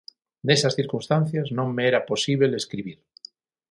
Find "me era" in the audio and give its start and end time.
1.75-2.05